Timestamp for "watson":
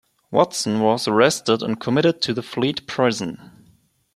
0.31-0.79